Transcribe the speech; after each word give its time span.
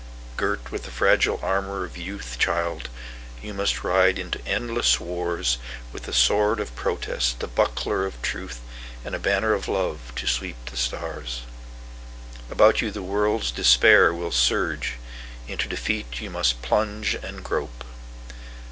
Girt 0.35 0.71
with 0.71 0.85
the 0.85 0.89
fragile 0.89 1.39
armor 1.43 1.83
of 1.85 1.95
youth, 1.95 2.37
Child, 2.39 2.89
you 3.39 3.53
must 3.53 3.83
ride 3.83 4.17
into 4.17 4.43
endless 4.47 4.99
wars, 4.99 5.59
With 5.93 6.05
the 6.05 6.11
sword 6.11 6.59
of 6.59 6.75
protest, 6.75 7.39
the 7.39 7.45
buckler 7.45 8.07
of 8.07 8.19
truth, 8.23 8.61
And 9.05 9.13
a 9.13 9.19
banner 9.19 9.53
of 9.53 9.67
love 9.67 10.11
to 10.15 10.25
sweep 10.25 10.55
the 10.71 10.75
stars. 10.75 11.43
About 12.49 12.81
you 12.81 12.89
the 12.89 13.03
world's 13.03 13.51
despair 13.51 14.11
will 14.11 14.31
surge; 14.31 14.93
Into 15.47 15.67
defeat 15.69 16.19
you 16.19 16.31
must 16.31 16.63
plunge 16.63 17.13
and 17.13 17.43
grope. 17.43 17.83